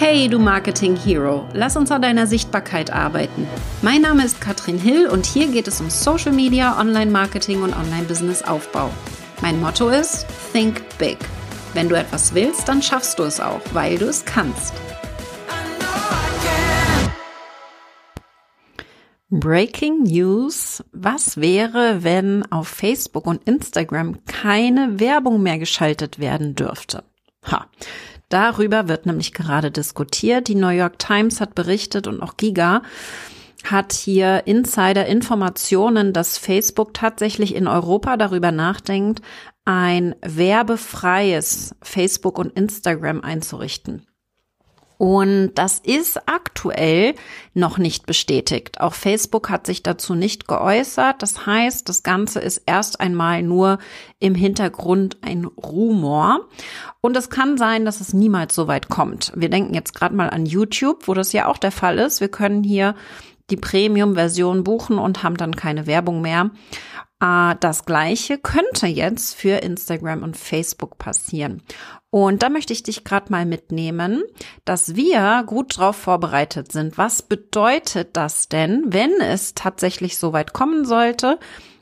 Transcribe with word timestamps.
Hey, 0.00 0.28
du 0.28 0.38
Marketing 0.38 0.94
Hero, 0.94 1.48
lass 1.54 1.76
uns 1.76 1.90
an 1.90 2.02
deiner 2.02 2.28
Sichtbarkeit 2.28 2.92
arbeiten. 2.92 3.48
Mein 3.82 4.02
Name 4.02 4.24
ist 4.24 4.40
Katrin 4.40 4.78
Hill 4.78 5.08
und 5.08 5.26
hier 5.26 5.48
geht 5.48 5.66
es 5.66 5.80
um 5.80 5.90
Social 5.90 6.30
Media, 6.30 6.78
Online-Marketing 6.78 7.62
und 7.62 7.74
Online-Business-Aufbau. 7.76 8.90
Mein 9.42 9.60
Motto 9.60 9.88
ist 9.88 10.24
Think 10.52 10.82
Big. 10.98 11.18
Wenn 11.74 11.88
du 11.88 11.96
etwas 11.96 12.32
willst, 12.32 12.68
dann 12.68 12.80
schaffst 12.80 13.18
du 13.18 13.24
es 13.24 13.40
auch, 13.40 13.60
weil 13.72 13.98
du 13.98 14.06
es 14.06 14.24
kannst. 14.24 14.72
Breaking 19.30 20.04
News. 20.04 20.84
Was 20.92 21.38
wäre, 21.38 22.04
wenn 22.04 22.44
auf 22.52 22.68
Facebook 22.68 23.26
und 23.26 23.42
Instagram 23.48 24.24
keine 24.26 25.00
Werbung 25.00 25.42
mehr 25.42 25.58
geschaltet 25.58 26.20
werden 26.20 26.54
dürfte? 26.54 27.02
Ha. 27.50 27.66
Darüber 28.28 28.88
wird 28.88 29.06
nämlich 29.06 29.32
gerade 29.32 29.70
diskutiert. 29.70 30.48
Die 30.48 30.54
New 30.54 30.68
York 30.68 30.98
Times 30.98 31.40
hat 31.40 31.54
berichtet 31.54 32.06
und 32.06 32.22
auch 32.22 32.36
Giga 32.36 32.82
hat 33.64 33.92
hier 33.92 34.46
Insider-Informationen, 34.46 36.12
dass 36.12 36.38
Facebook 36.38 36.94
tatsächlich 36.94 37.54
in 37.54 37.66
Europa 37.66 38.16
darüber 38.16 38.52
nachdenkt, 38.52 39.20
ein 39.64 40.14
werbefreies 40.22 41.74
Facebook 41.82 42.38
und 42.38 42.52
Instagram 42.52 43.20
einzurichten. 43.20 44.07
Und 44.98 45.52
das 45.54 45.78
ist 45.78 46.28
aktuell 46.28 47.14
noch 47.54 47.78
nicht 47.78 48.04
bestätigt. 48.04 48.80
Auch 48.80 48.94
Facebook 48.94 49.48
hat 49.48 49.64
sich 49.64 49.84
dazu 49.84 50.16
nicht 50.16 50.48
geäußert. 50.48 51.22
Das 51.22 51.46
heißt, 51.46 51.88
das 51.88 52.02
Ganze 52.02 52.40
ist 52.40 52.62
erst 52.66 53.00
einmal 53.00 53.44
nur 53.44 53.78
im 54.18 54.34
Hintergrund 54.34 55.18
ein 55.22 55.44
Rumor. 55.44 56.48
Und 57.00 57.16
es 57.16 57.30
kann 57.30 57.56
sein, 57.58 57.84
dass 57.84 58.00
es 58.00 58.12
niemals 58.12 58.56
so 58.56 58.66
weit 58.66 58.88
kommt. 58.88 59.32
Wir 59.36 59.48
denken 59.48 59.72
jetzt 59.72 59.94
gerade 59.94 60.16
mal 60.16 60.30
an 60.30 60.46
YouTube, 60.46 61.06
wo 61.06 61.14
das 61.14 61.32
ja 61.32 61.46
auch 61.46 61.58
der 61.58 61.72
Fall 61.72 61.98
ist. 62.00 62.20
Wir 62.20 62.28
können 62.28 62.64
hier 62.64 62.96
die 63.50 63.56
Premium-Version 63.56 64.64
buchen 64.64 64.98
und 64.98 65.22
haben 65.22 65.36
dann 65.36 65.54
keine 65.54 65.86
Werbung 65.86 66.20
mehr. 66.20 66.50
Äh, 67.20 67.54
das 67.60 67.84
gleiche 67.84 68.38
könnte 68.38 68.86
jetzt 68.86 69.34
für 69.34 69.62
Instagram 69.62 70.22
und 70.22 70.36
Facebook 70.36 70.98
passieren. 70.98 71.62
Und 72.10 72.42
da 72.42 72.48
möchte 72.48 72.72
ich 72.72 72.82
dich 72.82 73.04
gerade 73.04 73.30
mal 73.30 73.44
mitnehmen, 73.44 74.22
dass 74.64 74.96
wir 74.96 75.44
gut 75.46 75.76
drauf 75.76 75.96
vorbereitet 75.96 76.72
sind. 76.72 76.96
Was 76.96 77.20
bedeutet 77.20 78.16
das 78.16 78.48
denn, 78.48 78.84
wenn 78.86 79.12
es 79.20 79.54
tatsächlich 79.54 80.16
so 80.16 80.32
weit 80.32 80.54
kommen 80.54 80.86
sollte? 80.86 81.38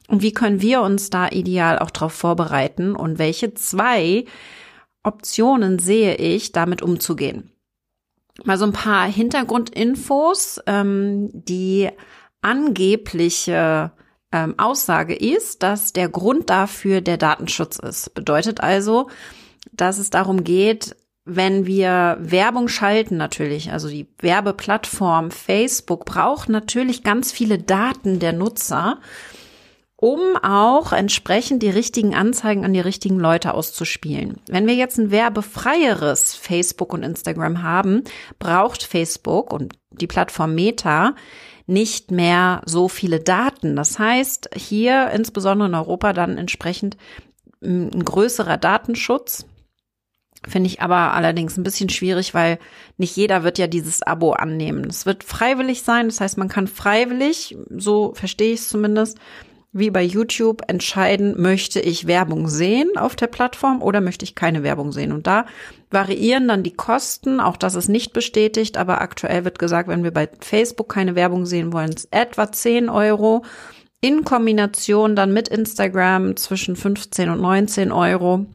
Und 0.08 0.22
wie 0.22 0.32
können 0.32 0.60
wir 0.60 0.82
uns 0.82 1.10
da 1.10 1.28
ideal 1.28 1.78
auch 1.78 1.90
darauf 1.90 2.12
vorbereiten? 2.12 2.96
Und 2.96 3.18
welche 3.18 3.54
zwei 3.54 4.24
Optionen 5.04 5.78
sehe 5.78 6.16
ich, 6.16 6.50
damit 6.50 6.82
umzugehen? 6.82 7.52
Mal 8.44 8.58
so 8.58 8.66
ein 8.66 8.72
paar 8.72 9.06
Hintergrundinfos. 9.06 10.60
Ähm, 10.66 11.30
die 11.32 11.88
angebliche 12.42 13.92
ähm, 14.32 14.58
Aussage 14.58 15.14
ist, 15.14 15.62
dass 15.62 15.92
der 15.92 16.08
Grund 16.08 16.50
dafür 16.50 17.00
der 17.00 17.16
Datenschutz 17.16 17.78
ist. 17.78 18.14
Bedeutet 18.14 18.60
also, 18.60 19.08
dass 19.72 19.98
es 19.98 20.10
darum 20.10 20.44
geht, 20.44 20.96
wenn 21.24 21.66
wir 21.66 22.18
Werbung 22.20 22.68
schalten 22.68 23.16
natürlich, 23.16 23.72
also 23.72 23.88
die 23.88 24.06
Werbeplattform 24.18 25.32
Facebook 25.32 26.04
braucht 26.04 26.48
natürlich 26.48 27.02
ganz 27.02 27.32
viele 27.32 27.58
Daten 27.58 28.20
der 28.20 28.32
Nutzer, 28.32 29.00
um 29.96 30.20
auch 30.42 30.92
entsprechend 30.92 31.62
die 31.62 31.70
richtigen 31.70 32.14
Anzeigen 32.14 32.64
an 32.64 32.74
die 32.74 32.80
richtigen 32.80 33.18
Leute 33.18 33.54
auszuspielen. 33.54 34.38
Wenn 34.46 34.66
wir 34.66 34.74
jetzt 34.74 34.98
ein 34.98 35.10
werbefreieres 35.10 36.34
Facebook 36.34 36.92
und 36.92 37.02
Instagram 37.02 37.62
haben, 37.62 38.04
braucht 38.38 38.84
Facebook 38.84 39.52
und 39.52 39.74
die 39.90 40.06
Plattform 40.06 40.54
Meta 40.54 41.14
nicht 41.66 42.12
mehr 42.12 42.62
so 42.66 42.88
viele 42.88 43.20
Daten. 43.20 43.74
Das 43.74 43.98
heißt, 43.98 44.50
hier 44.54 45.10
insbesondere 45.10 45.68
in 45.68 45.74
Europa 45.74 46.12
dann 46.12 46.38
entsprechend 46.38 46.96
ein 47.62 48.04
größerer 48.04 48.58
Datenschutz. 48.58 49.46
Finde 50.46 50.68
ich 50.68 50.80
aber 50.80 51.14
allerdings 51.14 51.56
ein 51.56 51.64
bisschen 51.64 51.88
schwierig, 51.88 52.34
weil 52.34 52.58
nicht 52.98 53.16
jeder 53.16 53.42
wird 53.42 53.58
ja 53.58 53.66
dieses 53.66 54.02
Abo 54.02 54.32
annehmen. 54.32 54.84
Es 54.84 55.06
wird 55.06 55.24
freiwillig 55.24 55.82
sein, 55.82 56.06
das 56.06 56.20
heißt, 56.20 56.38
man 56.38 56.48
kann 56.48 56.68
freiwillig, 56.68 57.56
so 57.70 58.12
verstehe 58.14 58.52
ich 58.52 58.60
es 58.60 58.68
zumindest, 58.68 59.18
wie 59.78 59.90
bei 59.90 60.02
YouTube 60.02 60.62
entscheiden, 60.68 61.40
möchte 61.40 61.80
ich 61.80 62.06
Werbung 62.06 62.48
sehen 62.48 62.96
auf 62.96 63.14
der 63.14 63.26
Plattform 63.26 63.82
oder 63.82 64.00
möchte 64.00 64.24
ich 64.24 64.34
keine 64.34 64.62
Werbung 64.62 64.90
sehen. 64.90 65.12
Und 65.12 65.26
da 65.26 65.44
variieren 65.90 66.48
dann 66.48 66.62
die 66.62 66.72
Kosten, 66.72 67.40
auch 67.40 67.58
das 67.58 67.74
ist 67.74 67.88
nicht 67.88 68.14
bestätigt, 68.14 68.78
aber 68.78 69.02
aktuell 69.02 69.44
wird 69.44 69.58
gesagt, 69.58 69.88
wenn 69.88 70.02
wir 70.02 70.12
bei 70.12 70.30
Facebook 70.40 70.88
keine 70.88 71.14
Werbung 71.14 71.44
sehen 71.44 71.74
wollen, 71.74 71.92
ist 71.92 72.08
etwa 72.10 72.50
10 72.50 72.88
Euro. 72.88 73.44
In 74.00 74.24
Kombination 74.24 75.14
dann 75.14 75.34
mit 75.34 75.48
Instagram 75.48 76.36
zwischen 76.36 76.76
15 76.76 77.28
und 77.28 77.40
19 77.42 77.92
Euro. 77.92 78.46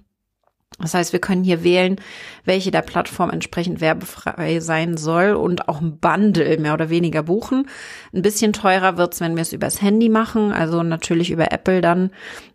Das 0.81 0.93
heißt, 0.93 1.13
wir 1.13 1.19
können 1.19 1.43
hier 1.43 1.63
wählen, 1.63 1.97
welche 2.45 2.71
der 2.71 2.81
Plattform 2.81 3.29
entsprechend 3.29 3.81
werbefrei 3.81 4.59
sein 4.59 4.97
soll 4.97 5.33
und 5.33 5.69
auch 5.69 5.81
ein 5.81 5.97
Bundle 5.97 6.57
mehr 6.57 6.73
oder 6.73 6.89
weniger 6.89 7.23
buchen. 7.23 7.67
Ein 8.13 8.21
bisschen 8.21 8.53
teurer 8.53 8.97
wird's, 8.97 9.21
wenn 9.21 9.35
wir 9.35 9.41
es 9.41 9.53
übers 9.53 9.81
Handy 9.81 10.09
machen, 10.09 10.51
also 10.51 10.83
natürlich 10.83 11.31
über 11.31 11.51
Apple 11.51 11.81
dann 11.81 12.11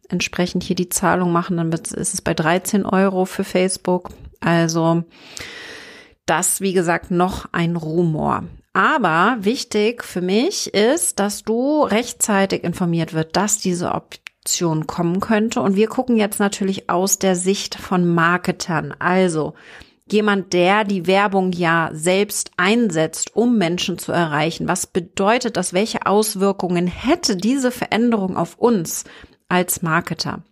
entsprechend 0.08 0.62
hier 0.62 0.76
die 0.76 0.88
Zahlung 0.88 1.32
machen, 1.32 1.56
dann 1.56 1.72
ist 1.72 1.96
es 1.96 2.20
bei 2.20 2.34
13 2.34 2.86
Euro 2.86 3.24
für 3.24 3.44
Facebook. 3.44 4.10
Also 4.40 5.04
das, 6.26 6.60
wie 6.60 6.72
gesagt, 6.72 7.10
noch 7.10 7.46
ein 7.52 7.76
Rumor. 7.76 8.44
Aber 8.72 9.38
wichtig 9.40 10.04
für 10.04 10.20
mich 10.20 10.74
ist, 10.74 11.18
dass 11.18 11.44
du 11.44 11.82
rechtzeitig 11.82 12.62
informiert 12.62 13.14
wird, 13.14 13.34
dass 13.36 13.58
diese 13.58 13.92
Op 13.92 14.16
Option 14.46 14.86
kommen 14.86 15.18
könnte. 15.18 15.60
Und 15.60 15.74
wir 15.74 15.88
gucken 15.88 16.16
jetzt 16.16 16.38
natürlich 16.38 16.88
aus 16.88 17.18
der 17.18 17.34
Sicht 17.34 17.74
von 17.74 18.06
Marketern. 18.06 18.94
Also 19.00 19.54
jemand, 20.08 20.52
der 20.52 20.84
die 20.84 21.08
Werbung 21.08 21.50
ja 21.50 21.90
selbst 21.92 22.52
einsetzt, 22.56 23.34
um 23.34 23.58
Menschen 23.58 23.98
zu 23.98 24.12
erreichen. 24.12 24.68
Was 24.68 24.86
bedeutet 24.86 25.56
das? 25.56 25.72
Welche 25.72 26.06
Auswirkungen 26.06 26.86
hätte 26.86 27.36
diese 27.36 27.72
Veränderung 27.72 28.36
auf 28.36 28.56
uns 28.56 29.02
als 29.48 29.82
Marketer? 29.82 30.44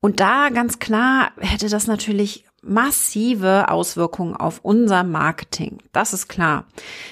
Und 0.00 0.20
da 0.20 0.48
ganz 0.48 0.78
klar 0.78 1.32
hätte 1.38 1.68
das 1.68 1.86
natürlich 1.86 2.46
massive 2.62 3.68
Auswirkungen 3.68 4.36
auf 4.36 4.60
unser 4.62 5.04
Marketing. 5.04 5.78
Das 5.92 6.12
ist 6.12 6.28
klar. 6.28 6.64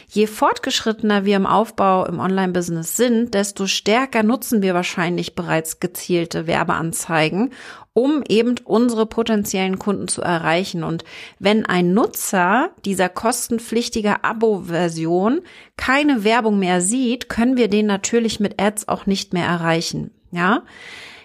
Je 0.08 0.26
fortgeschrittener 0.26 1.24
wir 1.24 1.36
im 1.36 1.46
Aufbau 1.46 2.04
im 2.06 2.18
Online-Business 2.18 2.96
sind, 2.96 3.32
desto 3.32 3.66
stärker 3.66 4.22
nutzen 4.22 4.60
wir 4.60 4.74
wahrscheinlich 4.74 5.34
bereits 5.34 5.78
gezielte 5.78 6.46
Werbeanzeigen, 6.46 7.52
um 7.92 8.22
eben 8.28 8.56
unsere 8.64 9.06
potenziellen 9.06 9.78
Kunden 9.78 10.08
zu 10.08 10.20
erreichen. 10.20 10.82
Und 10.82 11.04
wenn 11.38 11.64
ein 11.64 11.94
Nutzer 11.94 12.70
dieser 12.84 13.08
kostenpflichtiger 13.08 14.24
Abo-Version 14.24 15.42
keine 15.76 16.24
Werbung 16.24 16.58
mehr 16.58 16.80
sieht, 16.80 17.28
können 17.28 17.56
wir 17.56 17.68
den 17.68 17.86
natürlich 17.86 18.40
mit 18.40 18.60
Ads 18.60 18.88
auch 18.88 19.06
nicht 19.06 19.32
mehr 19.32 19.46
erreichen. 19.46 20.10
Ja, 20.32 20.62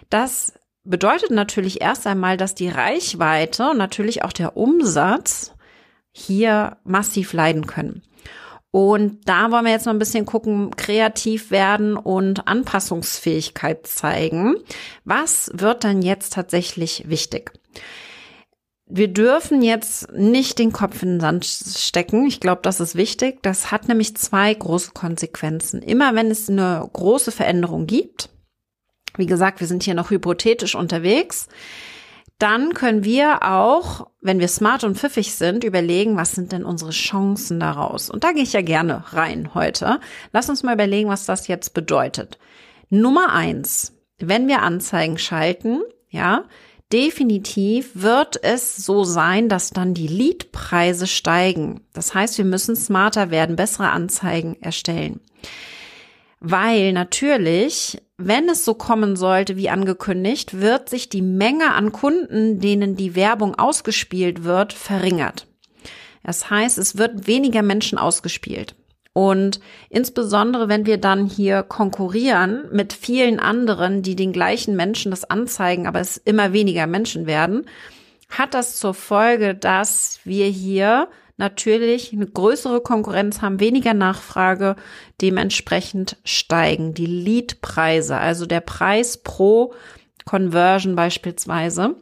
das 0.09 0.53
bedeutet 0.83 1.31
natürlich 1.31 1.81
erst 1.81 2.07
einmal, 2.07 2.37
dass 2.37 2.55
die 2.55 2.69
Reichweite 2.69 3.71
und 3.71 3.77
natürlich 3.77 4.23
auch 4.23 4.33
der 4.33 4.57
Umsatz 4.57 5.53
hier 6.11 6.77
massiv 6.83 7.33
leiden 7.33 7.67
können. 7.67 8.01
Und 8.71 9.19
da 9.25 9.51
wollen 9.51 9.65
wir 9.65 9.71
jetzt 9.71 9.85
noch 9.85 9.93
ein 9.93 9.99
bisschen 9.99 10.25
gucken, 10.25 10.71
kreativ 10.77 11.51
werden 11.51 11.97
und 11.97 12.47
Anpassungsfähigkeit 12.47 13.85
zeigen. 13.85 14.55
Was 15.03 15.51
wird 15.53 15.83
dann 15.83 16.01
jetzt 16.01 16.33
tatsächlich 16.33 17.09
wichtig? 17.09 17.51
Wir 18.93 19.09
dürfen 19.09 19.61
jetzt 19.61 20.11
nicht 20.11 20.57
den 20.59 20.71
Kopf 20.71 21.03
in 21.03 21.09
den 21.09 21.19
Sand 21.19 21.45
stecken. 21.45 22.25
Ich 22.27 22.39
glaube, 22.39 22.61
das 22.61 22.79
ist 22.79 22.95
wichtig. 22.95 23.41
Das 23.41 23.71
hat 23.71 23.87
nämlich 23.87 24.15
zwei 24.17 24.53
große 24.53 24.91
Konsequenzen. 24.91 25.81
Immer 25.81 26.15
wenn 26.15 26.31
es 26.31 26.49
eine 26.49 26.89
große 26.91 27.31
Veränderung 27.31 27.87
gibt, 27.87 28.29
wie 29.17 29.25
gesagt, 29.25 29.59
wir 29.59 29.67
sind 29.67 29.83
hier 29.83 29.93
noch 29.93 30.09
hypothetisch 30.09 30.75
unterwegs. 30.75 31.47
Dann 32.37 32.73
können 32.73 33.03
wir 33.03 33.43
auch, 33.43 34.07
wenn 34.19 34.39
wir 34.39 34.47
smart 34.47 34.83
und 34.83 34.97
pfiffig 34.97 35.35
sind, 35.35 35.63
überlegen, 35.63 36.17
was 36.17 36.31
sind 36.31 36.51
denn 36.51 36.65
unsere 36.65 36.89
Chancen 36.89 37.59
daraus? 37.59 38.09
Und 38.09 38.23
da 38.23 38.31
gehe 38.31 38.41
ich 38.41 38.53
ja 38.53 38.61
gerne 38.61 39.03
rein 39.13 39.53
heute. 39.53 39.99
Lass 40.33 40.49
uns 40.49 40.63
mal 40.63 40.73
überlegen, 40.73 41.09
was 41.09 41.25
das 41.25 41.47
jetzt 41.47 41.75
bedeutet. 41.75 42.39
Nummer 42.89 43.31
eins, 43.31 43.93
wenn 44.17 44.47
wir 44.47 44.63
Anzeigen 44.63 45.19
schalten, 45.19 45.81
ja, 46.09 46.45
definitiv 46.91 47.91
wird 47.93 48.43
es 48.43 48.75
so 48.75 49.03
sein, 49.03 49.47
dass 49.47 49.69
dann 49.69 49.93
die 49.93 50.07
Leadpreise 50.07 51.07
steigen. 51.07 51.81
Das 51.93 52.13
heißt, 52.13 52.37
wir 52.37 52.45
müssen 52.45 52.75
smarter 52.75 53.31
werden, 53.31 53.55
bessere 53.55 53.89
Anzeigen 53.89 54.61
erstellen. 54.61 55.21
Weil 56.39 56.91
natürlich 56.91 58.01
wenn 58.27 58.49
es 58.49 58.65
so 58.65 58.73
kommen 58.73 59.15
sollte 59.15 59.55
wie 59.55 59.69
angekündigt, 59.69 60.59
wird 60.59 60.89
sich 60.89 61.09
die 61.09 61.21
Menge 61.21 61.73
an 61.73 61.91
Kunden, 61.91 62.59
denen 62.59 62.95
die 62.95 63.15
Werbung 63.15 63.55
ausgespielt 63.55 64.43
wird, 64.43 64.73
verringert. 64.73 65.47
Das 66.23 66.49
heißt, 66.49 66.77
es 66.77 66.97
wird 66.97 67.27
weniger 67.27 67.63
Menschen 67.63 67.97
ausgespielt. 67.97 68.75
Und 69.13 69.59
insbesondere, 69.89 70.69
wenn 70.69 70.85
wir 70.85 70.97
dann 70.97 71.25
hier 71.25 71.63
konkurrieren 71.63 72.69
mit 72.71 72.93
vielen 72.93 73.39
anderen, 73.39 74.03
die 74.03 74.15
den 74.15 74.31
gleichen 74.31 74.75
Menschen 74.75 75.11
das 75.11 75.29
anzeigen, 75.29 75.85
aber 75.85 75.99
es 75.99 76.17
immer 76.17 76.53
weniger 76.53 76.87
Menschen 76.87 77.25
werden, 77.25 77.65
hat 78.29 78.53
das 78.53 78.77
zur 78.77 78.93
Folge, 78.93 79.53
dass 79.53 80.21
wir 80.23 80.45
hier 80.45 81.09
natürlich 81.41 82.13
eine 82.13 82.27
größere 82.27 82.79
Konkurrenz 82.79 83.41
haben, 83.41 83.59
weniger 83.59 83.93
Nachfrage, 83.93 84.77
dementsprechend 85.19 86.15
steigen 86.23 86.93
die 86.93 87.05
Leadpreise, 87.05 88.15
also 88.15 88.45
der 88.45 88.61
Preis 88.61 89.17
pro 89.17 89.73
Conversion 90.23 90.95
beispielsweise. 90.95 91.95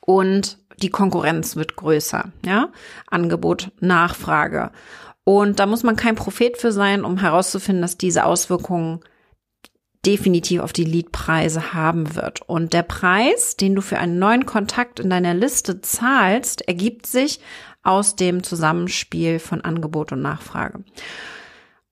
Und 0.00 0.58
die 0.80 0.90
Konkurrenz 0.90 1.56
wird 1.56 1.76
größer, 1.76 2.32
ja? 2.44 2.70
Angebot, 3.08 3.72
Nachfrage. 3.80 4.70
Und 5.24 5.58
da 5.58 5.66
muss 5.66 5.82
man 5.82 5.96
kein 5.96 6.14
Prophet 6.14 6.56
für 6.56 6.70
sein, 6.70 7.04
um 7.04 7.18
herauszufinden, 7.18 7.82
dass 7.82 7.98
diese 7.98 8.24
Auswirkungen 8.24 9.00
definitiv 10.06 10.60
auf 10.60 10.72
die 10.72 10.84
Leadpreise 10.84 11.74
haben 11.74 12.14
wird. 12.14 12.42
Und 12.42 12.72
der 12.72 12.84
Preis, 12.84 13.56
den 13.56 13.74
du 13.74 13.82
für 13.82 13.98
einen 13.98 14.20
neuen 14.20 14.46
Kontakt 14.46 15.00
in 15.00 15.10
deiner 15.10 15.34
Liste 15.34 15.80
zahlst, 15.80 16.66
ergibt 16.68 17.06
sich 17.06 17.40
aus 17.86 18.16
dem 18.16 18.42
Zusammenspiel 18.42 19.38
von 19.38 19.60
Angebot 19.60 20.12
und 20.12 20.22
Nachfrage. 20.22 20.84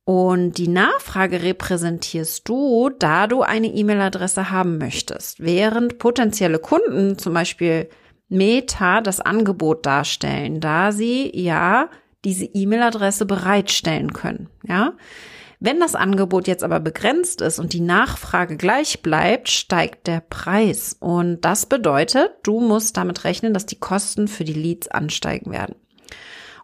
Und 0.04 0.58
die 0.58 0.68
Nachfrage 0.68 1.42
repräsentierst 1.42 2.46
du, 2.46 2.90
da 2.98 3.26
du 3.26 3.42
eine 3.42 3.68
E-Mail-Adresse 3.68 4.50
haben 4.50 4.76
möchtest, 4.76 5.40
während 5.40 5.98
potenzielle 5.98 6.58
Kunden 6.58 7.16
zum 7.16 7.32
Beispiel 7.32 7.88
Meta 8.28 9.00
das 9.00 9.20
Angebot 9.20 9.86
darstellen, 9.86 10.60
da 10.60 10.92
sie 10.92 11.30
ja 11.34 11.88
diese 12.24 12.44
E-Mail-Adresse 12.44 13.24
bereitstellen 13.24 14.12
können. 14.12 14.50
Ja, 14.66 14.92
wenn 15.60 15.80
das 15.80 15.94
Angebot 15.94 16.46
jetzt 16.46 16.62
aber 16.62 16.80
begrenzt 16.80 17.40
ist 17.40 17.58
und 17.58 17.72
die 17.72 17.80
Nachfrage 17.80 18.58
gleich 18.58 19.00
bleibt, 19.00 19.48
steigt 19.48 20.06
der 20.06 20.20
Preis. 20.20 20.94
Und 21.00 21.40
das 21.42 21.64
bedeutet, 21.64 22.32
du 22.42 22.60
musst 22.60 22.98
damit 22.98 23.24
rechnen, 23.24 23.54
dass 23.54 23.64
die 23.64 23.80
Kosten 23.80 24.28
für 24.28 24.44
die 24.44 24.52
Leads 24.52 24.88
ansteigen 24.88 25.50
werden. 25.52 25.76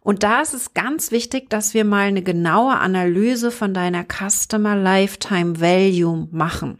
Und 0.02 0.22
da 0.22 0.40
ist 0.40 0.54
es 0.54 0.72
ganz 0.72 1.10
wichtig, 1.10 1.50
dass 1.50 1.74
wir 1.74 1.84
mal 1.84 2.08
eine 2.08 2.22
genaue 2.22 2.78
Analyse 2.78 3.50
von 3.50 3.74
deiner 3.74 4.04
Customer 4.04 4.74
Lifetime 4.74 5.60
Value 5.60 6.28
machen. 6.30 6.78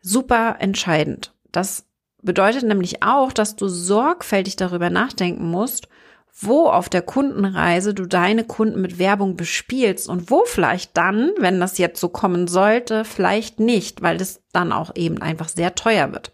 Super 0.00 0.56
entscheidend. 0.58 1.32
Das 1.52 1.84
bedeutet 2.22 2.64
nämlich 2.64 3.02
auch, 3.02 3.32
dass 3.32 3.56
du 3.56 3.68
sorgfältig 3.68 4.56
darüber 4.56 4.90
nachdenken 4.90 5.48
musst, 5.48 5.88
wo 6.32 6.66
auf 6.66 6.88
der 6.88 7.02
Kundenreise 7.02 7.92
du 7.92 8.06
deine 8.06 8.44
Kunden 8.44 8.80
mit 8.80 8.98
Werbung 8.98 9.36
bespielst 9.36 10.08
und 10.08 10.30
wo 10.30 10.44
vielleicht 10.44 10.96
dann, 10.96 11.32
wenn 11.38 11.60
das 11.60 11.78
jetzt 11.78 12.00
so 12.00 12.08
kommen 12.08 12.48
sollte, 12.48 13.04
vielleicht 13.04 13.60
nicht, 13.60 14.02
weil 14.02 14.16
das 14.16 14.40
dann 14.52 14.72
auch 14.72 14.94
eben 14.96 15.20
einfach 15.20 15.48
sehr 15.48 15.74
teuer 15.74 16.12
wird 16.12 16.32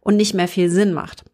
und 0.00 0.16
nicht 0.16 0.34
mehr 0.34 0.48
viel 0.48 0.70
Sinn 0.70 0.92
macht. 0.92 1.24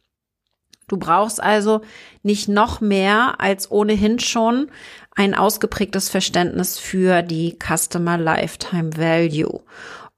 Du 0.93 0.99
brauchst 0.99 1.43
also 1.43 1.81
nicht 2.23 2.50
noch 2.50 2.83
mehr 2.83 3.41
als 3.41 3.71
ohnehin 3.71 4.19
schon 4.19 4.71
ein 5.17 5.35
ausgeprägtes 5.35 6.11
Verständnis 6.11 6.79
für 6.79 7.23
die 7.23 7.56
Customer 7.59 8.19
Lifetime 8.19 8.94
Value. 8.99 9.62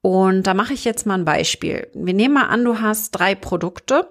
Und 0.00 0.48
da 0.48 0.52
mache 0.52 0.72
ich 0.72 0.84
jetzt 0.84 1.06
mal 1.06 1.14
ein 1.14 1.24
Beispiel. 1.24 1.86
Wir 1.94 2.12
nehmen 2.12 2.34
mal 2.34 2.48
an, 2.48 2.64
du 2.64 2.80
hast 2.80 3.12
drei 3.12 3.36
Produkte 3.36 4.08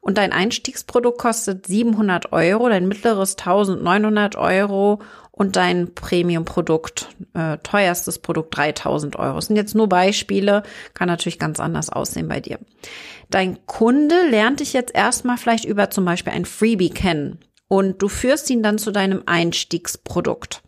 und 0.00 0.16
dein 0.16 0.32
Einstiegsprodukt 0.32 1.18
kostet 1.18 1.66
700 1.66 2.32
Euro, 2.32 2.68
dein 2.68 2.86
mittleres 2.86 3.36
1900 3.36 4.36
Euro 4.36 5.00
und 5.36 5.56
dein 5.56 5.94
Premium-Produkt, 5.94 7.08
äh, 7.34 7.58
teuerstes 7.58 8.20
Produkt 8.20 8.56
3000 8.56 9.16
Euro. 9.16 9.34
Das 9.34 9.46
sind 9.46 9.56
jetzt 9.56 9.74
nur 9.74 9.88
Beispiele, 9.88 10.62
kann 10.94 11.08
natürlich 11.08 11.40
ganz 11.40 11.58
anders 11.58 11.90
aussehen 11.90 12.28
bei 12.28 12.40
dir. 12.40 12.60
Dein 13.30 13.66
Kunde 13.66 14.28
lernt 14.28 14.60
dich 14.60 14.72
jetzt 14.72 14.94
erstmal 14.94 15.36
vielleicht 15.36 15.64
über 15.64 15.90
zum 15.90 16.04
Beispiel 16.04 16.32
ein 16.32 16.44
Freebie 16.44 16.90
kennen 16.90 17.40
und 17.66 18.00
du 18.00 18.08
führst 18.08 18.48
ihn 18.48 18.62
dann 18.62 18.78
zu 18.78 18.92
deinem 18.92 19.24
Einstiegsprodukt. 19.26 20.62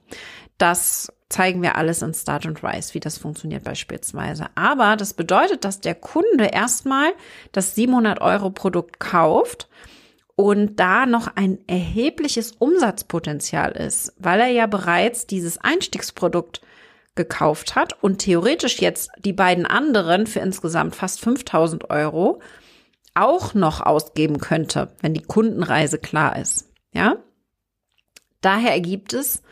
Das 0.58 1.12
zeigen 1.28 1.62
wir 1.62 1.76
alles 1.76 2.02
in 2.02 2.14
Start 2.14 2.46
and 2.46 2.62
Rise, 2.64 2.94
wie 2.94 3.00
das 3.00 3.18
funktioniert 3.18 3.62
beispielsweise. 3.62 4.46
Aber 4.56 4.96
das 4.96 5.14
bedeutet, 5.14 5.64
dass 5.64 5.80
der 5.80 5.94
Kunde 5.94 6.46
erstmal 6.46 7.12
das 7.52 7.76
700 7.76 8.20
Euro 8.20 8.50
Produkt 8.50 8.98
kauft 8.98 9.68
und 10.36 10.76
da 10.76 11.06
noch 11.06 11.28
ein 11.34 11.58
erhebliches 11.66 12.52
Umsatzpotenzial 12.52 13.72
ist, 13.72 14.12
weil 14.18 14.40
er 14.40 14.48
ja 14.48 14.66
bereits 14.66 15.26
dieses 15.26 15.58
Einstiegsprodukt 15.58 16.60
gekauft 17.14 17.74
hat 17.74 18.02
und 18.02 18.18
theoretisch 18.18 18.78
jetzt 18.80 19.10
die 19.18 19.32
beiden 19.32 19.64
anderen 19.64 20.26
für 20.26 20.40
insgesamt 20.40 20.94
fast 20.94 21.20
5000 21.20 21.88
Euro 21.88 22.40
auch 23.14 23.54
noch 23.54 23.80
ausgeben 23.80 24.38
könnte, 24.38 24.92
wenn 25.00 25.14
die 25.14 25.22
Kundenreise 25.22 25.98
klar 25.98 26.38
ist. 26.38 26.68
Ja? 26.92 27.16
Daher 28.42 28.72
ergibt 28.72 29.14
es 29.14 29.42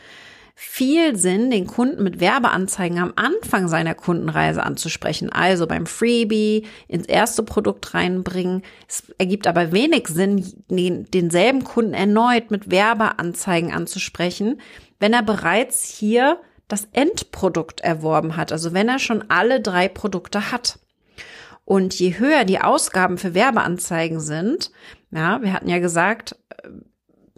viel 0.54 1.16
Sinn, 1.16 1.50
den 1.50 1.66
Kunden 1.66 2.04
mit 2.04 2.20
Werbeanzeigen 2.20 2.98
am 2.98 3.12
Anfang 3.16 3.66
seiner 3.68 3.94
Kundenreise 3.94 4.62
anzusprechen, 4.62 5.30
also 5.30 5.66
beim 5.66 5.86
Freebie 5.86 6.66
ins 6.86 7.06
erste 7.06 7.42
Produkt 7.42 7.92
reinbringen. 7.92 8.62
Es 8.88 9.02
ergibt 9.18 9.48
aber 9.48 9.72
wenig 9.72 10.06
Sinn, 10.06 10.46
den, 10.70 11.10
denselben 11.10 11.64
Kunden 11.64 11.94
erneut 11.94 12.52
mit 12.52 12.70
Werbeanzeigen 12.70 13.72
anzusprechen, 13.72 14.60
wenn 15.00 15.12
er 15.12 15.22
bereits 15.22 15.88
hier 15.88 16.38
das 16.68 16.88
Endprodukt 16.92 17.80
erworben 17.80 18.36
hat, 18.36 18.52
also 18.52 18.72
wenn 18.72 18.88
er 18.88 18.98
schon 19.00 19.24
alle 19.28 19.60
drei 19.60 19.88
Produkte 19.88 20.52
hat. 20.52 20.78
Und 21.64 21.98
je 21.98 22.18
höher 22.18 22.44
die 22.44 22.60
Ausgaben 22.60 23.18
für 23.18 23.34
Werbeanzeigen 23.34 24.20
sind, 24.20 24.70
ja, 25.10 25.42
wir 25.42 25.52
hatten 25.52 25.68
ja 25.68 25.78
gesagt, 25.78 26.36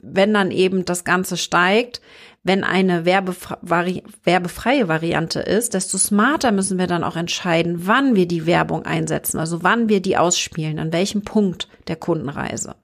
wenn 0.02 0.34
dann 0.34 0.50
eben 0.50 0.84
das 0.84 1.04
Ganze 1.04 1.36
steigt, 1.36 2.00
wenn 2.46 2.62
eine 2.62 3.04
werbefreie 3.04 4.87
Variante 4.87 5.40
ist, 5.40 5.75
desto 5.75 5.98
smarter 5.98 6.52
müssen 6.52 6.78
wir 6.78 6.87
dann 6.87 7.02
auch 7.02 7.16
entscheiden, 7.16 7.88
wann 7.88 8.14
wir 8.14 8.28
die 8.28 8.46
Werbung 8.46 8.87
einsetzen, 8.87 9.40
also 9.40 9.64
wann 9.64 9.88
wir 9.88 10.00
die 10.00 10.16
ausspielen, 10.16 10.78
an 10.78 10.93
welchem 10.93 11.22
Punkt 11.22 11.69
der 11.88 11.96
Kundenreise. 11.96 12.76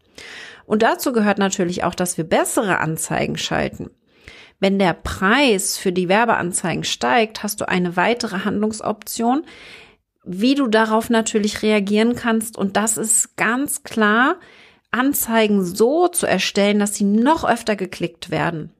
Und 0.66 0.82
dazu 0.82 1.12
gehört 1.12 1.38
natürlich 1.38 1.84
auch, 1.84 1.94
dass 1.94 2.16
wir 2.16 2.24
bessere 2.24 2.78
Anzeigen 2.78 3.38
schalten. 3.38 3.90
Wenn 4.58 4.80
der 4.80 4.94
Preis 4.94 5.78
für 5.78 5.92
die 5.92 6.08
Werbeanzeigen 6.08 6.82
steigt, 6.82 7.44
hast 7.44 7.60
du 7.60 7.68
eine 7.68 7.96
weitere 7.96 8.44
Handlungsoption, 8.44 9.44
wie 10.24 10.56
du 10.56 10.66
darauf 10.66 11.08
natürlich 11.08 11.62
reagieren 11.62 12.16
kannst. 12.16 12.58
Und 12.58 12.76
das 12.76 12.96
ist 12.96 13.36
ganz 13.36 13.84
klar, 13.84 14.40
Anzeigen 14.90 15.64
so 15.64 16.08
zu 16.08 16.26
erstellen, 16.26 16.80
dass 16.80 16.96
sie 16.96 17.04
noch 17.04 17.48
öfter 17.48 17.76
geklickt 17.76 18.30
werden. 18.30 18.72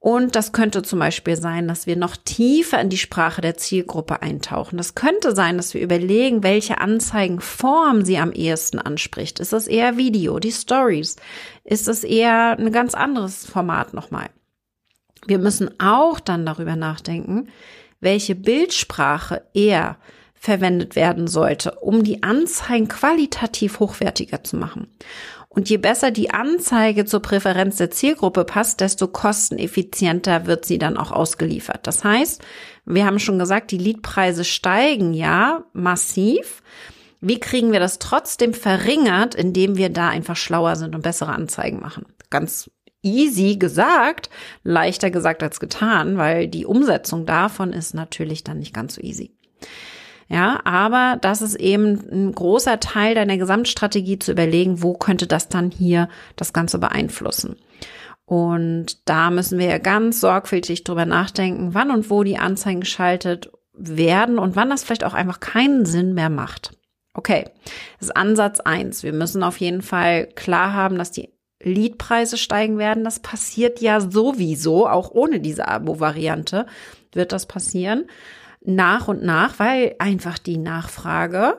Und 0.00 0.36
das 0.36 0.52
könnte 0.52 0.82
zum 0.82 1.00
Beispiel 1.00 1.36
sein, 1.36 1.66
dass 1.66 1.86
wir 1.86 1.96
noch 1.96 2.16
tiefer 2.16 2.80
in 2.80 2.88
die 2.88 2.98
Sprache 2.98 3.40
der 3.40 3.56
Zielgruppe 3.56 4.22
eintauchen. 4.22 4.76
Das 4.76 4.94
könnte 4.94 5.34
sein, 5.34 5.56
dass 5.56 5.74
wir 5.74 5.80
überlegen, 5.80 6.44
welche 6.44 6.78
Anzeigenform 6.78 8.04
sie 8.04 8.18
am 8.18 8.30
ehesten 8.30 8.78
anspricht. 8.78 9.40
Ist 9.40 9.52
das 9.52 9.66
eher 9.66 9.96
Video, 9.96 10.38
die 10.38 10.52
Stories? 10.52 11.16
Ist 11.64 11.88
das 11.88 12.04
eher 12.04 12.56
ein 12.58 12.70
ganz 12.70 12.94
anderes 12.94 13.44
Format 13.44 13.92
nochmal? 13.92 14.30
Wir 15.26 15.38
müssen 15.38 15.80
auch 15.80 16.20
dann 16.20 16.46
darüber 16.46 16.76
nachdenken, 16.76 17.48
welche 18.00 18.36
Bildsprache 18.36 19.42
eher 19.52 19.98
verwendet 20.34 20.94
werden 20.94 21.26
sollte, 21.26 21.72
um 21.72 22.04
die 22.04 22.22
Anzeigen 22.22 22.86
qualitativ 22.86 23.80
hochwertiger 23.80 24.44
zu 24.44 24.56
machen. 24.56 24.86
Und 25.48 25.70
je 25.70 25.78
besser 25.78 26.10
die 26.10 26.30
Anzeige 26.30 27.04
zur 27.04 27.20
Präferenz 27.20 27.76
der 27.76 27.90
Zielgruppe 27.90 28.44
passt, 28.44 28.80
desto 28.80 29.08
kosteneffizienter 29.08 30.46
wird 30.46 30.64
sie 30.66 30.78
dann 30.78 30.96
auch 30.96 31.10
ausgeliefert. 31.10 31.86
Das 31.86 32.04
heißt, 32.04 32.42
wir 32.84 33.06
haben 33.06 33.18
schon 33.18 33.38
gesagt, 33.38 33.70
die 33.70 33.78
Leadpreise 33.78 34.44
steigen 34.44 35.14
ja 35.14 35.64
massiv. 35.72 36.62
Wie 37.20 37.40
kriegen 37.40 37.72
wir 37.72 37.80
das 37.80 37.98
trotzdem 37.98 38.54
verringert, 38.54 39.34
indem 39.34 39.76
wir 39.76 39.88
da 39.88 40.08
einfach 40.08 40.36
schlauer 40.36 40.76
sind 40.76 40.94
und 40.94 41.02
bessere 41.02 41.32
Anzeigen 41.32 41.80
machen? 41.80 42.06
Ganz 42.30 42.70
easy 43.02 43.56
gesagt, 43.56 44.28
leichter 44.64 45.10
gesagt 45.10 45.42
als 45.42 45.60
getan, 45.60 46.18
weil 46.18 46.48
die 46.48 46.66
Umsetzung 46.66 47.26
davon 47.26 47.72
ist 47.72 47.94
natürlich 47.94 48.44
dann 48.44 48.58
nicht 48.58 48.74
ganz 48.74 48.94
so 48.96 49.00
easy. 49.00 49.32
Ja, 50.28 50.60
aber 50.64 51.16
das 51.20 51.40
ist 51.40 51.54
eben 51.54 52.00
ein 52.12 52.32
großer 52.34 52.80
Teil 52.80 53.14
deiner 53.14 53.38
Gesamtstrategie 53.38 54.18
zu 54.18 54.32
überlegen, 54.32 54.82
wo 54.82 54.92
könnte 54.92 55.26
das 55.26 55.48
dann 55.48 55.70
hier 55.70 56.08
das 56.36 56.52
Ganze 56.52 56.78
beeinflussen. 56.78 57.56
Und 58.26 59.08
da 59.08 59.30
müssen 59.30 59.58
wir 59.58 59.78
ganz 59.78 60.20
sorgfältig 60.20 60.84
drüber 60.84 61.06
nachdenken, 61.06 61.72
wann 61.72 61.90
und 61.90 62.10
wo 62.10 62.24
die 62.24 62.36
Anzeigen 62.36 62.80
geschaltet 62.80 63.50
werden 63.72 64.38
und 64.38 64.54
wann 64.54 64.68
das 64.68 64.84
vielleicht 64.84 65.04
auch 65.04 65.14
einfach 65.14 65.40
keinen 65.40 65.86
Sinn 65.86 66.12
mehr 66.12 66.28
macht. 66.28 66.76
Okay, 67.14 67.46
das 67.98 68.08
ist 68.08 68.16
Ansatz 68.16 68.60
eins. 68.60 69.02
Wir 69.02 69.14
müssen 69.14 69.42
auf 69.42 69.56
jeden 69.56 69.80
Fall 69.80 70.26
klar 70.26 70.74
haben, 70.74 70.98
dass 70.98 71.10
die 71.10 71.30
Leadpreise 71.62 72.36
steigen 72.36 72.78
werden. 72.78 73.02
Das 73.02 73.20
passiert 73.20 73.80
ja 73.80 74.00
sowieso, 74.00 74.86
auch 74.86 75.10
ohne 75.10 75.40
diese 75.40 75.66
Abo-Variante 75.66 76.66
wird 77.12 77.32
das 77.32 77.46
passieren. 77.46 78.04
Nach 78.68 79.08
und 79.08 79.22
nach, 79.22 79.58
weil 79.58 79.96
einfach 79.98 80.36
die 80.36 80.58
Nachfrage 80.58 81.58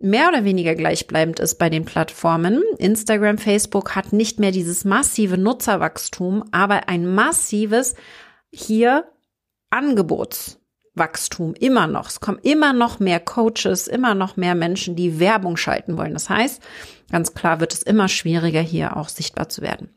mehr 0.00 0.28
oder 0.28 0.44
weniger 0.44 0.74
gleichbleibend 0.74 1.38
ist 1.38 1.54
bei 1.54 1.70
den 1.70 1.84
Plattformen. 1.84 2.62
Instagram, 2.78 3.38
Facebook 3.38 3.94
hat 3.94 4.12
nicht 4.12 4.40
mehr 4.40 4.50
dieses 4.50 4.84
massive 4.84 5.38
Nutzerwachstum, 5.38 6.42
aber 6.50 6.88
ein 6.88 7.06
massives 7.06 7.94
hier 8.50 9.04
Angebotswachstum 9.70 11.54
immer 11.54 11.86
noch. 11.86 12.08
Es 12.08 12.18
kommen 12.18 12.40
immer 12.42 12.72
noch 12.72 12.98
mehr 12.98 13.20
Coaches, 13.20 13.86
immer 13.86 14.16
noch 14.16 14.36
mehr 14.36 14.56
Menschen, 14.56 14.96
die 14.96 15.20
Werbung 15.20 15.56
schalten 15.56 15.96
wollen. 15.96 16.14
Das 16.14 16.28
heißt, 16.28 16.60
ganz 17.12 17.34
klar 17.34 17.60
wird 17.60 17.72
es 17.72 17.84
immer 17.84 18.08
schwieriger, 18.08 18.60
hier 18.60 18.96
auch 18.96 19.08
sichtbar 19.08 19.48
zu 19.48 19.62
werden. 19.62 19.90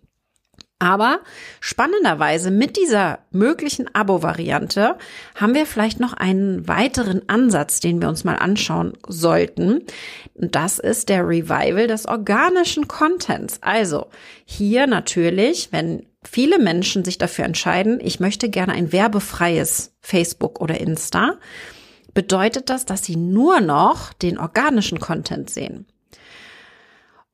Aber 0.80 1.22
spannenderweise 1.62 2.52
mit 2.52 2.76
dieser 2.76 3.20
möglichen 3.32 3.94
Abo-Variante 3.96 4.98
haben 5.34 5.54
wir 5.54 5.66
vielleicht 5.66 6.02
noch 6.02 6.12
einen 6.12 6.68
weiteren 6.68 7.30
Ansatz, 7.30 7.80
den 7.80 8.02
wir 8.02 8.10
uns 8.10 8.26
mal 8.26 8.36
anschauen 8.36 8.94
sollten. 9.08 9.84
Und 10.34 10.56
das 10.56 10.80
ist 10.80 11.08
der 11.08 11.26
Revival 11.26 11.88
des 11.88 12.08
organischen 12.08 12.90
Contents. 12.90 13.60
Also 13.62 14.08
hier 14.44 14.86
natürlich, 14.86 15.70
wenn 15.72 16.06
viele 16.24 16.60
Menschen 16.60 17.06
sich 17.06 17.18
dafür 17.18 17.46
entscheiden, 17.46 18.02
ich 18.02 18.20
möchte 18.20 18.50
gerne 18.50 18.74
ein 18.74 18.92
werbefreies 18.92 19.96
Facebook 20.02 20.60
oder 20.60 20.82
Insta, 20.82 21.38
bedeutet 22.14 22.70
das, 22.70 22.86
dass 22.86 23.06
sie 23.06 23.16
nur 23.16 23.62
noch 23.62 24.12
den 24.12 24.38
organischen 24.38 25.00
Content 25.00 25.50
sehen. 25.50 25.88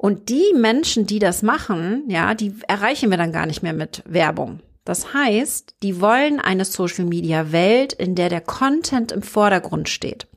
Und 0.01 0.29
die 0.29 0.55
Menschen, 0.55 1.05
die 1.05 1.19
das 1.19 1.43
machen, 1.43 2.05
ja, 2.07 2.33
die 2.33 2.55
erreichen 2.67 3.11
wir 3.11 3.19
dann 3.19 3.31
gar 3.31 3.45
nicht 3.45 3.61
mehr 3.61 3.71
mit 3.71 4.01
Werbung. 4.07 4.59
Das 4.83 5.13
heißt, 5.13 5.75
die 5.83 6.01
wollen 6.01 6.39
eine 6.39 6.65
Social 6.65 7.05
Media 7.05 7.51
Welt, 7.51 7.93
in 7.93 8.15
der 8.15 8.29
der 8.29 8.41
Content 8.41 9.11
im 9.11 9.21
Vordergrund 9.21 9.89
steht. 9.89 10.27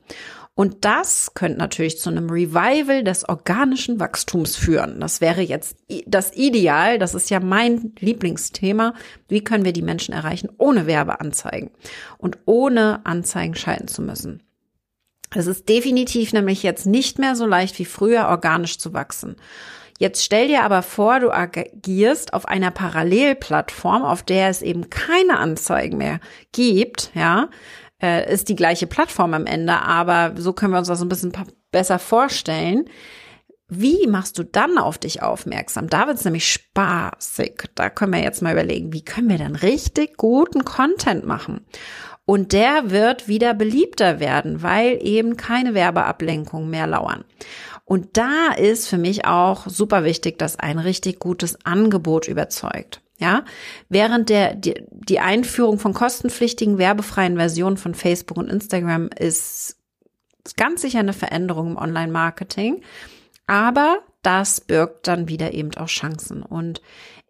Und 0.53 0.85
das 0.85 1.33
könnte 1.33 1.57
natürlich 1.57 1.97
zu 1.97 2.11
einem 2.11 2.29
Revival 2.29 3.03
des 3.03 3.27
organischen 3.27 3.99
Wachstums 3.99 4.55
führen. 4.55 4.99
Das 4.99 5.19
wäre 5.19 5.41
jetzt 5.41 5.77
das 6.05 6.35
Ideal. 6.35 6.99
Das 6.99 7.15
ist 7.15 7.31
ja 7.31 7.39
mein 7.39 7.93
Lieblingsthema. 7.97 8.93
Wie 9.27 9.43
können 9.43 9.65
wir 9.65 9.73
die 9.73 9.81
Menschen 9.81 10.13
erreichen 10.13 10.51
ohne 10.59 10.85
Werbeanzeigen 10.85 11.71
und 12.19 12.37
ohne 12.45 13.03
Anzeigen 13.03 13.55
schalten 13.55 13.87
zu 13.87 14.03
müssen? 14.03 14.44
Es 15.33 15.47
ist 15.47 15.67
definitiv 15.69 16.33
nämlich 16.33 16.63
jetzt 16.63 16.85
nicht 16.85 17.19
mehr 17.19 17.35
so 17.35 17.45
leicht 17.45 17.79
wie 17.79 17.85
früher 17.85 18.27
organisch 18.27 18.77
zu 18.77 18.93
wachsen. 18.93 19.35
Jetzt 19.97 20.23
stell 20.23 20.49
dir 20.49 20.63
aber 20.63 20.81
vor, 20.81 21.21
du 21.21 21.31
agierst 21.31 22.33
auf 22.33 22.47
einer 22.47 22.71
Parallelplattform, 22.71 24.03
auf 24.03 24.23
der 24.23 24.49
es 24.49 24.61
eben 24.61 24.89
keine 24.89 25.37
Anzeigen 25.39 25.97
mehr 25.97 26.19
gibt, 26.51 27.11
ja, 27.13 27.49
äh, 28.01 28.31
ist 28.31 28.49
die 28.49 28.57
gleiche 28.57 28.87
Plattform 28.87 29.33
am 29.33 29.45
Ende, 29.45 29.73
aber 29.73 30.33
so 30.35 30.51
können 30.51 30.73
wir 30.73 30.79
uns 30.79 30.89
das 30.89 31.01
ein 31.01 31.07
bisschen 31.07 31.31
besser 31.71 31.97
vorstellen. 31.97 32.89
Wie 33.67 34.05
machst 34.05 34.37
du 34.37 34.43
dann 34.43 34.77
auf 34.77 34.97
dich 34.97 35.23
aufmerksam? 35.23 35.89
Da 35.89 36.05
wird 36.05 36.17
es 36.17 36.25
nämlich 36.25 36.51
spaßig. 36.51 37.63
Da 37.73 37.89
können 37.89 38.13
wir 38.13 38.21
jetzt 38.21 38.41
mal 38.41 38.53
überlegen, 38.53 38.93
wie 38.93 39.03
können 39.03 39.29
wir 39.29 39.39
dann 39.39 39.55
richtig 39.55 40.17
guten 40.17 40.65
Content 40.65 41.25
machen? 41.25 41.65
Und 42.25 42.53
der 42.53 42.89
wird 42.89 43.27
wieder 43.27 43.53
beliebter 43.53 44.19
werden, 44.19 44.63
weil 44.63 44.99
eben 45.01 45.37
keine 45.37 45.73
Werbeablenkungen 45.73 46.69
mehr 46.69 46.87
lauern. 46.87 47.23
Und 47.83 48.17
da 48.17 48.51
ist 48.57 48.87
für 48.87 48.97
mich 48.97 49.25
auch 49.25 49.67
super 49.67 50.03
wichtig, 50.03 50.39
dass 50.39 50.57
ein 50.57 50.79
richtig 50.79 51.19
gutes 51.19 51.63
Angebot 51.65 52.27
überzeugt. 52.27 53.01
Ja, 53.17 53.45
während 53.87 54.27
der, 54.27 54.55
die, 54.55 54.83
die 54.91 55.21
Einführung 55.21 55.79
von 55.79 55.93
kostenpflichtigen 55.93 56.77
werbefreien 56.77 57.37
Versionen 57.37 57.77
von 57.77 57.95
Facebook 57.95 58.37
und 58.37 58.49
Instagram 58.49 59.09
ist 59.17 59.77
ganz 60.57 60.81
sicher 60.81 60.99
eine 60.99 61.13
Veränderung 61.13 61.71
im 61.71 61.77
Online-Marketing. 61.77 62.81
Aber 63.47 63.99
das 64.21 64.59
birgt 64.59 65.07
dann 65.07 65.29
wieder 65.29 65.53
eben 65.53 65.73
auch 65.77 65.87
Chancen. 65.87 66.41
Und 66.43 66.81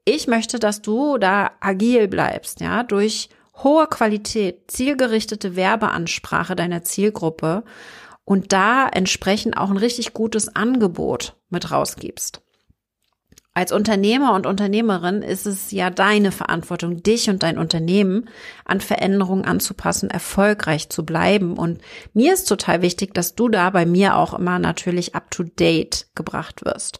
ich 0.05 0.27
möchte, 0.27 0.57
dass 0.57 0.81
du 0.81 1.17
da 1.17 1.51
agil 1.59 2.07
bleibst, 2.07 2.61
ja, 2.61 2.83
durch 2.83 3.29
hohe 3.63 3.88
Qualität, 3.88 4.69
zielgerichtete 4.71 5.55
Werbeansprache 5.55 6.55
deiner 6.55 6.83
Zielgruppe 6.83 7.63
und 8.25 8.53
da 8.53 8.88
entsprechend 8.88 9.57
auch 9.57 9.69
ein 9.69 9.77
richtig 9.77 10.13
gutes 10.13 10.55
Angebot 10.55 11.35
mit 11.50 11.71
rausgibst. 11.71 12.41
Als 13.57 13.71
Unternehmer 13.71 14.33
und 14.33 14.45
Unternehmerin 14.45 15.21
ist 15.21 15.45
es 15.45 15.71
ja 15.71 15.89
deine 15.89 16.33
Verantwortung, 16.33 17.03
dich 17.03 17.29
und 17.29 17.41
dein 17.41 17.57
Unternehmen 17.57 18.27
an 18.65 18.81
Veränderungen 18.81 19.45
anzupassen, 19.45 20.09
erfolgreich 20.09 20.89
zu 20.89 21.05
bleiben. 21.05 21.57
Und 21.57 21.79
mir 22.13 22.33
ist 22.33 22.50
total 22.50 22.81
wichtig, 22.81 23.13
dass 23.13 23.33
du 23.33 23.47
da 23.47 23.69
bei 23.69 23.85
mir 23.85 24.17
auch 24.17 24.33
immer 24.33 24.59
natürlich 24.59 25.15
up 25.15 25.31
to 25.31 25.43
date 25.43 26.07
gebracht 26.15 26.65
wirst. 26.65 27.00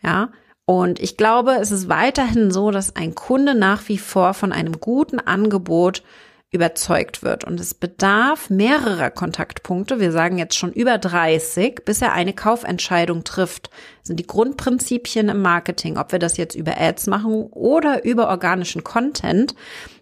Ja, 0.00 0.30
und 0.66 0.98
ich 0.98 1.16
glaube, 1.16 1.52
es 1.60 1.70
ist 1.70 1.88
weiterhin 1.88 2.50
so, 2.50 2.72
dass 2.72 2.96
ein 2.96 3.14
Kunde 3.14 3.54
nach 3.54 3.88
wie 3.88 3.98
vor 3.98 4.34
von 4.34 4.52
einem 4.52 4.80
guten 4.80 5.20
Angebot 5.20 6.02
überzeugt 6.50 7.22
wird. 7.22 7.44
Und 7.44 7.60
es 7.60 7.74
bedarf 7.74 8.50
mehrerer 8.50 9.10
Kontaktpunkte. 9.10 10.00
Wir 10.00 10.10
sagen 10.10 10.38
jetzt 10.38 10.56
schon 10.56 10.72
über 10.72 10.98
30, 10.98 11.84
bis 11.84 12.02
er 12.02 12.12
eine 12.12 12.32
Kaufentscheidung 12.32 13.22
trifft. 13.22 13.68
Das 14.00 14.08
sind 14.08 14.18
die 14.18 14.26
Grundprinzipien 14.26 15.28
im 15.28 15.40
Marketing, 15.42 15.98
ob 15.98 16.10
wir 16.12 16.18
das 16.18 16.36
jetzt 16.36 16.56
über 16.56 16.80
Ads 16.80 17.06
machen 17.06 17.46
oder 17.50 18.04
über 18.04 18.28
organischen 18.28 18.82
Content, 18.82 19.54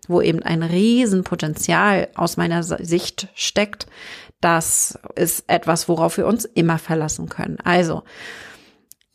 wo 0.09 0.23
eben 0.23 0.43
ein 0.43 0.63
Riesenpotenzial 0.63 2.09
aus 2.15 2.37
meiner 2.37 2.63
Sicht 2.63 3.29
steckt. 3.35 3.87
Das 4.41 4.99
ist 5.15 5.45
etwas, 5.47 5.89
worauf 5.89 6.17
wir 6.17 6.27
uns 6.27 6.45
immer 6.45 6.79
verlassen 6.79 7.29
können. 7.29 7.59
Also, 7.65 8.03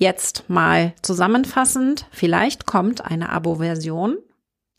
Jetzt 0.02 0.46
mal 0.50 0.94
zusammenfassend, 1.02 2.06
vielleicht 2.10 2.66
kommt 2.66 3.04
eine 3.04 3.30
Abo-Version. 3.34 4.18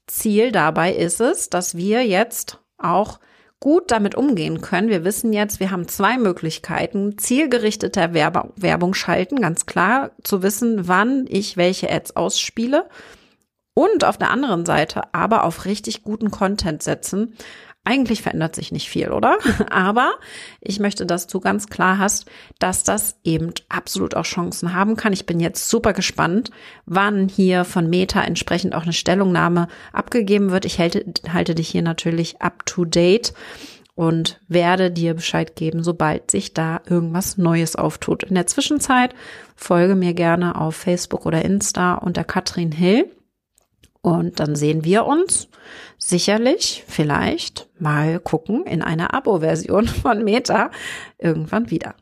Ziel 0.06 0.50
dabei 0.50 0.94
ist 0.94 1.20
es, 1.20 1.50
dass 1.50 1.76
wir 1.76 2.06
jetzt 2.06 2.58
auch 2.78 3.20
gut 3.60 3.90
damit 3.90 4.14
umgehen 4.14 4.62
können. 4.62 4.88
Wir 4.88 5.04
wissen 5.04 5.34
jetzt, 5.34 5.60
wir 5.60 5.70
haben 5.70 5.86
zwei 5.88 6.16
Möglichkeiten. 6.16 7.18
Zielgerichteter 7.18 8.14
Werbung, 8.14 8.94
schalten, 8.94 9.42
ganz 9.42 9.66
klar, 9.66 10.12
zu 10.24 10.42
wissen, 10.42 10.88
wann 10.88 11.26
ich 11.28 11.58
welche 11.58 11.92
Ads 11.92 12.16
ausspiele. 12.16 12.88
Und 13.74 14.04
auf 14.04 14.16
der 14.16 14.30
anderen 14.30 14.64
Seite 14.64 15.12
aber 15.12 15.44
auf 15.44 15.66
richtig 15.66 16.02
guten 16.02 16.30
Content 16.30 16.82
setzen. 16.82 17.34
Eigentlich 17.82 18.20
verändert 18.20 18.54
sich 18.54 18.72
nicht 18.72 18.90
viel, 18.90 19.10
oder? 19.10 19.38
Aber 19.70 20.12
ich 20.60 20.80
möchte, 20.80 21.06
dass 21.06 21.26
du 21.26 21.40
ganz 21.40 21.68
klar 21.68 21.98
hast, 21.98 22.30
dass 22.58 22.84
das 22.84 23.16
eben 23.24 23.52
absolut 23.70 24.14
auch 24.14 24.24
Chancen 24.24 24.74
haben 24.74 24.96
kann. 24.96 25.14
Ich 25.14 25.24
bin 25.24 25.40
jetzt 25.40 25.70
super 25.70 25.94
gespannt, 25.94 26.50
wann 26.84 27.28
hier 27.28 27.64
von 27.64 27.88
Meta 27.88 28.22
entsprechend 28.22 28.74
auch 28.74 28.82
eine 28.82 28.92
Stellungnahme 28.92 29.66
abgegeben 29.92 30.50
wird. 30.50 30.66
Ich 30.66 30.78
halte, 30.78 31.04
halte 31.32 31.54
dich 31.54 31.70
hier 31.70 31.82
natürlich 31.82 32.42
up 32.42 32.66
to 32.66 32.84
date 32.84 33.32
und 33.94 34.40
werde 34.48 34.90
dir 34.90 35.14
Bescheid 35.14 35.56
geben, 35.56 35.82
sobald 35.82 36.30
sich 36.30 36.52
da 36.52 36.80
irgendwas 36.86 37.38
Neues 37.38 37.76
auftut. 37.76 38.22
In 38.22 38.34
der 38.34 38.46
Zwischenzeit 38.46 39.14
folge 39.56 39.94
mir 39.94 40.12
gerne 40.12 40.58
auf 40.60 40.76
Facebook 40.76 41.24
oder 41.24 41.44
Insta 41.44 41.94
unter 41.94 42.24
Katrin 42.24 42.72
Hill. 42.72 43.10
Und 44.02 44.40
dann 44.40 44.56
sehen 44.56 44.84
wir 44.84 45.04
uns 45.04 45.48
sicherlich, 45.98 46.84
vielleicht 46.88 47.68
mal 47.78 48.18
gucken 48.18 48.64
in 48.64 48.82
einer 48.82 49.12
Abo-Version 49.12 49.86
von 49.88 50.24
Meta 50.24 50.70
irgendwann 51.18 51.70
wieder. 51.70 51.94